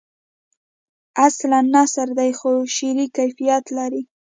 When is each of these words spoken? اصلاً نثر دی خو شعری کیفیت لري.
اصلاً 1.27 1.59
نثر 1.73 2.07
دی 2.17 2.31
خو 2.39 2.51
شعری 2.75 3.05
کیفیت 3.15 3.65
لري. 3.77 4.03